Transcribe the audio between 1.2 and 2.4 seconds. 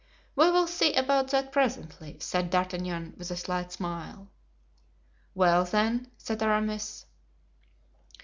that presently,"